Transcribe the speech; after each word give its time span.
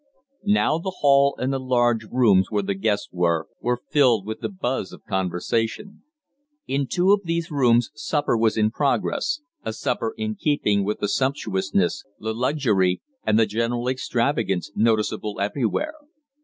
Now 0.47 0.79
the 0.79 0.95
hall 1.01 1.35
and 1.37 1.53
the 1.53 1.59
large 1.59 2.05
rooms 2.05 2.49
where 2.49 2.63
the 2.63 2.73
guests 2.73 3.09
were, 3.11 3.47
were 3.61 3.83
filled 3.91 4.25
with 4.25 4.39
the 4.39 4.49
buzz 4.49 4.91
of 4.91 5.05
conversation. 5.05 6.01
In 6.65 6.87
two 6.87 7.11
of 7.11 7.21
these 7.23 7.51
rooms 7.51 7.91
supper 7.93 8.35
was 8.35 8.57
in 8.57 8.71
progress, 8.71 9.41
a 9.63 9.71
supper 9.73 10.15
in 10.17 10.33
keeping 10.33 10.83
with 10.83 11.01
the 11.01 11.07
sumptuousness, 11.07 12.03
the 12.19 12.33
luxury 12.33 12.99
and 13.27 13.37
the 13.37 13.45
general 13.45 13.87
extravagance 13.87 14.71
noticeable 14.75 15.39
everywhere. 15.39 15.93